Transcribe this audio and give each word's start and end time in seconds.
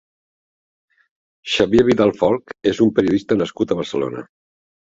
Xavier 1.55 1.85
Vidal-Folch 1.89 2.57
és 2.73 2.81
un 2.87 2.93
periodista 3.01 3.41
nascut 3.43 3.75
a 3.77 3.81
Barcelona. 3.83 4.29